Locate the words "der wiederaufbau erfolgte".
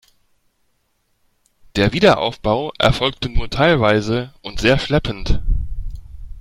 1.75-3.29